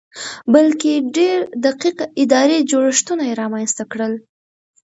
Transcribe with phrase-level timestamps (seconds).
[0.53, 4.13] بلکې ډېر دقیق اداري جوړښتونه یې رامنځته کړل